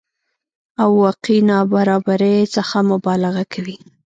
او 0.81 0.89
واقعي 1.03 1.39
نابرابرۍ 1.49 2.35
څخه 2.55 2.77
مبالغه 2.91 3.43
کوي 3.53 3.77